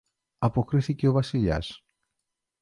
αποκρίθηκε 0.37 1.07
ο 1.07 1.11
Βασιλιάς. 1.11 1.85